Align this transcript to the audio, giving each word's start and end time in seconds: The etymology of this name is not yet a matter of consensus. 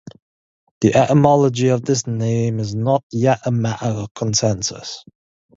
The 0.79 0.95
etymology 0.95 1.67
of 1.67 1.85
this 1.85 2.07
name 2.07 2.57
is 2.59 2.73
not 2.73 3.03
yet 3.11 3.45
a 3.45 3.51
matter 3.51 3.85
of 3.85 4.11
consensus. 4.15 5.05